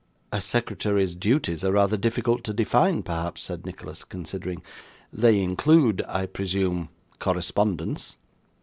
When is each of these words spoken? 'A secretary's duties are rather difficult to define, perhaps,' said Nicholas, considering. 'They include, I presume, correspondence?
'A 0.31 0.41
secretary's 0.41 1.13
duties 1.13 1.63
are 1.63 1.73
rather 1.73 1.95
difficult 1.95 2.43
to 2.43 2.53
define, 2.55 3.03
perhaps,' 3.03 3.43
said 3.43 3.67
Nicholas, 3.67 4.03
considering. 4.03 4.63
'They 5.13 5.39
include, 5.43 6.01
I 6.07 6.25
presume, 6.25 6.89
correspondence? 7.19 8.17